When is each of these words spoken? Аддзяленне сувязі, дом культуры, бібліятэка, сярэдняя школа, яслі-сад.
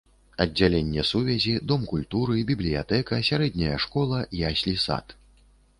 Аддзяленне 0.43 1.03
сувязі, 1.09 1.53
дом 1.73 1.85
культуры, 1.91 2.41
бібліятэка, 2.49 3.23
сярэдняя 3.29 3.77
школа, 3.87 4.25
яслі-сад. 4.53 5.21